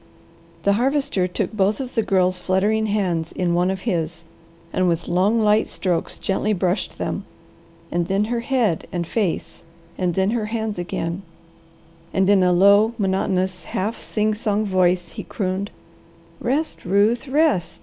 The 0.63 0.73
Harvester 0.73 1.27
took 1.27 1.53
both 1.53 1.79
of 1.79 1.93
the 1.93 2.01
Girl's 2.01 2.39
fluttering 2.39 2.87
hands 2.87 3.31
in 3.31 3.53
one 3.53 3.69
of 3.69 3.81
his 3.81 4.25
and 4.73 4.87
with 4.87 5.07
long, 5.07 5.39
light 5.39 5.67
strokes 5.67 6.17
gently 6.17 6.53
brushed 6.53 6.97
them, 6.97 7.23
and 7.91 8.07
then 8.07 8.23
her 8.25 8.39
head, 8.39 8.87
and 8.91 9.05
face, 9.05 9.61
and 9.99 10.15
then 10.15 10.31
her 10.31 10.47
hands 10.47 10.79
again, 10.79 11.21
and 12.15 12.27
in 12.31 12.41
a 12.41 12.51
low, 12.51 12.93
monotonous, 12.97 13.65
half 13.65 14.01
sing 14.01 14.33
song 14.33 14.65
voice 14.65 15.09
he 15.11 15.23
crooned, 15.23 15.69
"Rest, 16.39 16.83
Ruth, 16.83 17.27
rest! 17.27 17.79